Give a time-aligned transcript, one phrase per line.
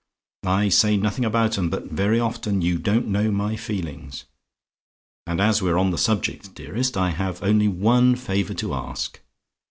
[0.47, 4.25] I say nothing about 'em, but very often you don't know my feelings.
[5.27, 9.19] And as we're on the subject, dearest, I have only one favour to ask.